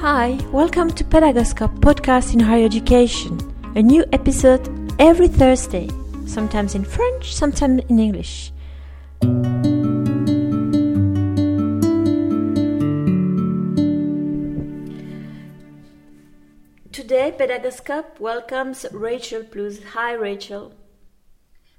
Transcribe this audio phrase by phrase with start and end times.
[0.00, 3.36] Hi, welcome to Pedagoscope podcast in higher education.
[3.74, 4.62] A new episode
[5.00, 5.88] every Thursday,
[6.24, 8.52] sometimes in French, sometimes in English.
[16.92, 19.82] Today, Pedagoscope welcomes Rachel Plus.
[19.94, 20.74] Hi, Rachel.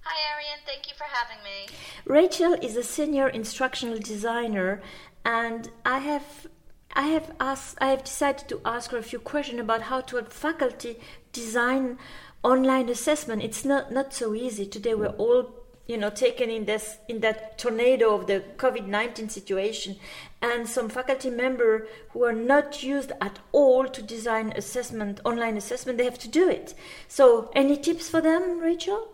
[0.02, 0.60] Hi, Arian.
[0.66, 1.74] Thank you for having me.
[2.04, 4.82] Rachel is a senior instructional designer,
[5.24, 6.50] and I have
[6.94, 10.16] I have asked I have decided to ask her a few questions about how to
[10.18, 11.00] help faculty
[11.32, 11.98] design
[12.44, 13.44] online assessment.
[13.44, 14.96] It's not not so easy today.
[14.96, 15.54] We're all
[15.88, 19.98] you know taken in this in that tornado of the COVID nineteen situation,
[20.42, 25.98] and some faculty member who are not used at all to design assessment online assessment
[25.98, 26.74] they have to do it.
[27.08, 29.10] So, any tips for them, Rachel?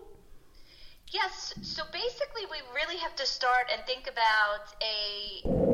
[1.11, 1.53] Yes.
[1.61, 5.64] So basically, we really have to start and think about a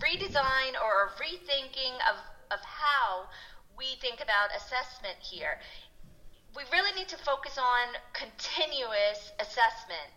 [0.00, 2.16] redesign or a rethinking of,
[2.50, 3.26] of how
[3.76, 5.58] we think about assessment here.
[6.56, 10.10] We really need to focus on continuous assessment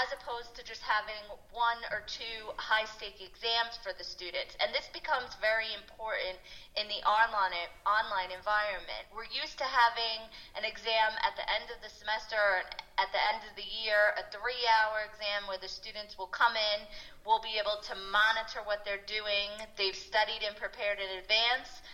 [0.00, 1.20] as opposed to just having
[1.52, 4.56] one or two high stake exams for the students.
[4.56, 6.40] And this becomes very important
[6.80, 7.52] in the online
[7.84, 9.04] online environment.
[9.12, 10.24] We're used to having
[10.56, 12.64] an exam at the end of the semester or
[12.96, 16.88] at the end of the year, a 3-hour exam where the students will come in,
[17.28, 19.52] we'll be able to monitor what they're doing.
[19.76, 21.84] They've studied and prepared in advance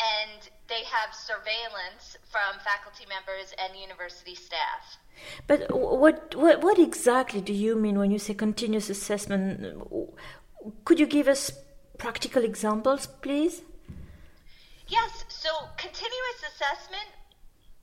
[0.00, 4.98] and they have surveillance from faculty members and university staff.
[5.46, 9.60] But what, what, what exactly do you mean when you say continuous assessment?
[10.84, 11.52] Could you give us
[11.98, 13.62] practical examples, please?
[14.88, 15.24] Yes.
[15.28, 17.08] So continuous assessment,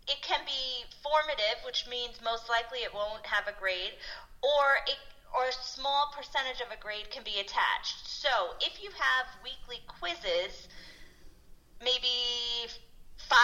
[0.07, 3.93] it can be formative, which means most likely it won't have a grade,
[4.41, 4.97] or it
[5.35, 8.07] or a small percentage of a grade can be attached.
[8.07, 10.67] So if you have weekly quizzes,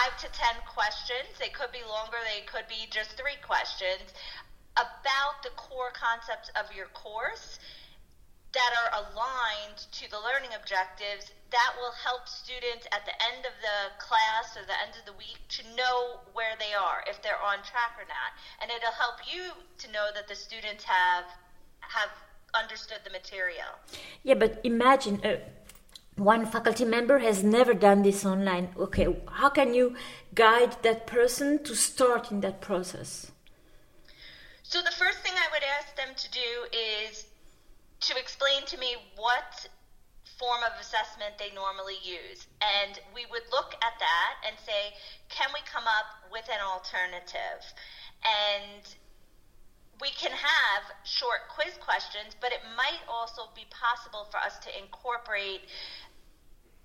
[0.04, 1.32] five to ten questions.
[1.38, 4.12] They could be longer, they could be just three questions
[4.76, 7.58] about the core concepts of your course
[8.52, 13.54] that are aligned to the learning objectives that will help students at the end of
[13.62, 17.40] the class or the end of the week to know where they are if they're
[17.40, 18.30] on track or not
[18.62, 21.26] and it'll help you to know that the students have
[21.80, 22.10] have
[22.54, 23.74] understood the material
[24.22, 25.34] yeah but imagine uh,
[26.16, 28.68] one faculty member has never done this online.
[28.76, 29.96] Okay, how can you
[30.34, 33.32] guide that person to start in that process?
[34.62, 37.26] So, the first thing I would ask them to do is
[38.00, 39.68] to explain to me what
[40.38, 42.46] form of assessment they normally use.
[42.60, 44.94] And we would look at that and say,
[45.28, 47.62] can we come up with an alternative?
[48.24, 48.82] And
[50.04, 54.68] we can have short quiz questions, but it might also be possible for us to
[54.76, 55.64] incorporate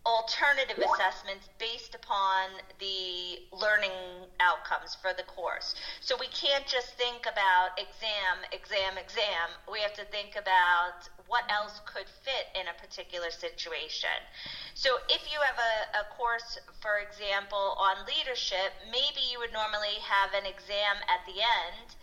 [0.08, 2.48] alternative assessments based upon
[2.80, 3.92] the learning
[4.40, 5.76] outcomes for the course.
[6.00, 9.52] So we can't just think about exam, exam, exam.
[9.68, 14.16] We have to think about what else could fit in a particular situation.
[14.80, 20.00] So if you have a, a course, for example, on leadership, maybe you would normally
[20.08, 22.00] have an exam at the end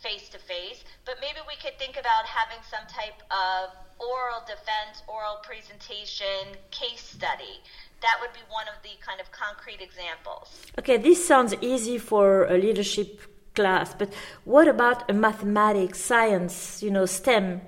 [0.00, 5.02] face to face, but maybe we could think about having some type of oral defense,
[5.08, 7.60] oral presentation, case study.
[8.00, 10.46] That would be one of the kind of concrete examples.
[10.78, 13.20] Okay, this sounds easy for a leadership
[13.54, 14.12] class, but
[14.44, 17.60] what about a mathematics, science, you know, STEM?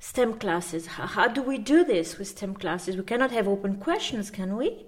[0.00, 0.86] STEM classes.
[0.86, 2.96] How, how do we do this with STEM classes?
[2.96, 4.86] We cannot have open questions, can we?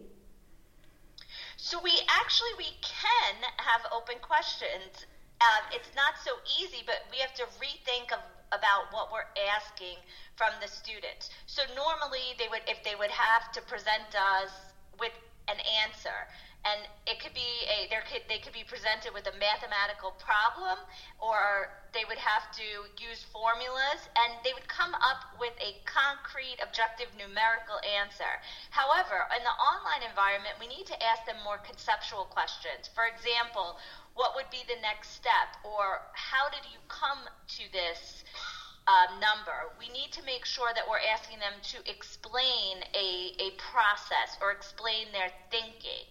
[1.56, 5.06] So we actually we can have open questions
[5.41, 8.21] um, it's not so easy, but we have to rethink of,
[8.53, 9.99] about what we're asking
[10.37, 11.31] from the students.
[11.47, 14.50] So normally they would, if they would have to present us
[14.98, 15.12] with
[15.48, 16.28] an answer,
[16.64, 20.78] and it could be a there could they could be presented with a mathematical problem
[21.22, 22.66] or they would have to
[22.98, 28.42] use formulas and they would come up with a concrete objective numerical answer.
[28.74, 32.91] However in the online environment we need to ask them more conceptual questions.
[32.91, 33.78] For example
[34.18, 35.54] what would be the next step?
[35.62, 37.22] Or how did you come
[37.54, 38.27] to this
[38.88, 43.52] uh, number we need to make sure that we're asking them to explain a, a
[43.60, 46.08] process or explain their thinking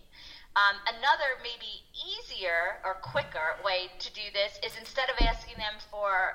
[0.57, 5.77] um, another maybe easier or quicker way to do this is instead of asking them
[5.91, 6.33] for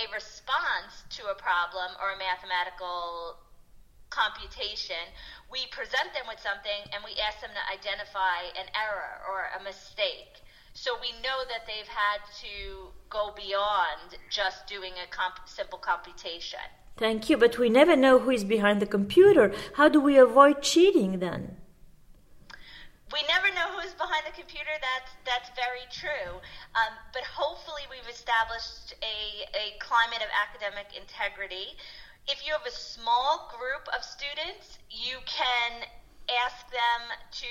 [0.00, 3.36] a response to a problem or a mathematical
[4.08, 5.12] computation,
[5.50, 9.60] we present them with something and we ask them to identify an error or a
[9.62, 10.40] mistake.
[10.74, 16.60] So we know that they've had to go beyond just doing a comp- simple computation.
[16.96, 19.52] Thank you, but we never know who is behind the computer.
[19.74, 21.56] How do we avoid cheating then?
[23.14, 24.74] we never know who's behind the computer.
[24.82, 26.42] That's that's very true.
[26.74, 31.78] Um, but hopefully, we've established a, a climate of academic integrity.
[32.26, 35.86] If you have a small group of students, you can
[36.44, 37.02] ask them
[37.32, 37.48] to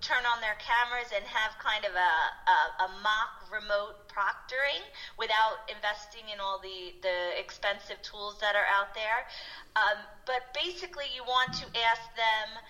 [0.00, 2.12] turn on their cameras and have kind of a,
[2.46, 4.82] a, a, mock remote proctoring
[5.18, 9.26] without investing in all the, the expensive tools that are out there.
[9.74, 12.62] Um, but basically, you want to ask them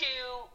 [0.00, 0.06] to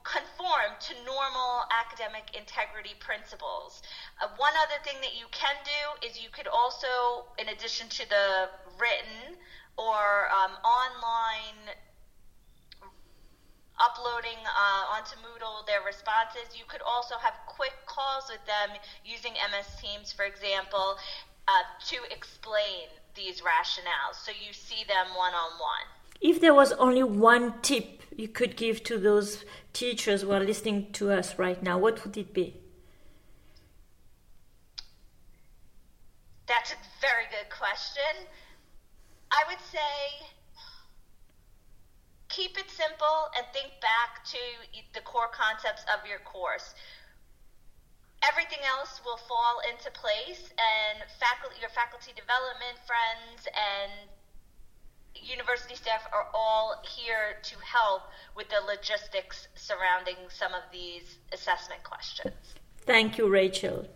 [0.08, 3.84] conform to normal academic integrity principles.
[4.24, 8.08] Uh, one other thing that you can do is you could also, in addition to
[8.08, 8.50] the
[8.80, 9.36] written
[9.78, 11.76] or um, online
[13.80, 16.56] uploading uh, onto Moodle their responses.
[16.56, 20.98] You could also have quick calls with them using MS Teams, for example,
[21.48, 21.52] uh,
[21.90, 24.16] to explain these rationales.
[24.24, 25.88] So you see them one on one.
[26.22, 29.44] If there was only one tip you could give to those
[29.74, 32.56] teachers who are listening to us right now, what would it be?
[36.48, 38.28] That's a very good question.
[39.32, 40.28] I would say
[42.36, 44.44] keep it simple and think back to
[44.94, 46.76] the core concepts of your course.
[48.28, 54.12] Everything else will fall into place, and faculty, your faculty development friends and
[55.16, 58.04] university staff are all here to help
[58.36, 62.56] with the logistics surrounding some of these assessment questions.
[62.86, 63.88] Thank you, Rachel.